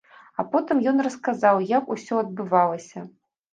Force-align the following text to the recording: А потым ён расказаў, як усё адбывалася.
А 0.39 0.45
потым 0.55 0.81
ён 0.91 0.97
расказаў, 1.09 1.63
як 1.73 1.93
усё 1.99 2.13
адбывалася. 2.25 3.09